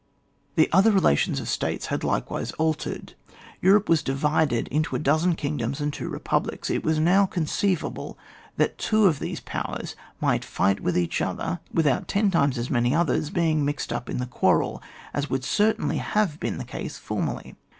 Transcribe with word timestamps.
The 0.55 0.67
other 0.71 0.89
relations 0.91 1.39
of 1.39 1.47
States 1.47 1.85
had 1.93 2.03
like 2.03 2.31
wise 2.31 2.51
altered. 2.53 3.13
Europe 3.61 3.87
was 3.87 4.01
divided 4.01 4.67
into 4.69 4.95
a 4.95 4.97
dozen 4.97 5.35
kingdoms 5.35 5.79
and 5.79 5.93
two 5.93 6.09
republics; 6.09 6.71
it 6.71 6.83
was 6.83 6.97
now 6.97 7.27
oonceivable 7.27 8.15
that 8.57 8.79
two 8.79 9.05
of 9.05 9.19
these 9.19 9.41
powers 9.41 9.95
might 10.19 10.43
fight 10.43 10.79
with 10.79 10.97
each 10.97 11.21
other 11.21 11.59
with 11.71 11.85
out 11.85 12.07
ten 12.07 12.31
times 12.31 12.57
as 12.57 12.71
many 12.71 12.95
others 12.95 13.29
being 13.29 13.63
mixed 13.63 13.93
up 13.93 14.09
in 14.09 14.17
the 14.17 14.25
quarrel, 14.25 14.81
as 15.13 15.29
would 15.29 15.43
cer 15.43 15.75
tainly 15.75 15.99
have 15.99 16.39
been 16.39 16.57
the 16.57 16.65
case 16.65 16.97
formerly. 16.97 17.55